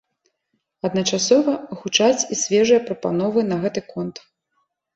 [0.89, 1.53] Адначасова
[1.83, 4.15] гучаць і свежыя прапановы на гэты конт.